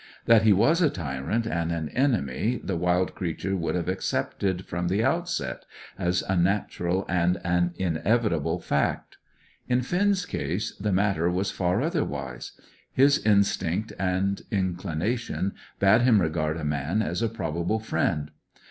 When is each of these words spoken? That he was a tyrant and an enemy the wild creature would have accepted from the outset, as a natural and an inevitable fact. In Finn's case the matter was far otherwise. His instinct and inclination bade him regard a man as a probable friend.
That 0.25 0.41
he 0.41 0.51
was 0.51 0.81
a 0.81 0.89
tyrant 0.89 1.45
and 1.45 1.71
an 1.71 1.87
enemy 1.89 2.59
the 2.63 2.75
wild 2.75 3.13
creature 3.13 3.55
would 3.55 3.75
have 3.75 3.87
accepted 3.87 4.65
from 4.65 4.87
the 4.87 5.03
outset, 5.03 5.63
as 5.95 6.23
a 6.27 6.35
natural 6.35 7.05
and 7.07 7.37
an 7.43 7.75
inevitable 7.75 8.59
fact. 8.59 9.17
In 9.69 9.83
Finn's 9.83 10.25
case 10.25 10.75
the 10.79 10.91
matter 10.91 11.29
was 11.29 11.51
far 11.51 11.83
otherwise. 11.83 12.53
His 12.91 13.19
instinct 13.23 13.93
and 13.99 14.41
inclination 14.49 15.53
bade 15.77 16.01
him 16.01 16.19
regard 16.19 16.57
a 16.57 16.63
man 16.63 17.03
as 17.03 17.21
a 17.21 17.29
probable 17.29 17.77
friend. 17.79 18.31